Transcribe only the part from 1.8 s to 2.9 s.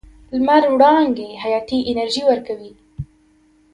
انرژي ورکوي.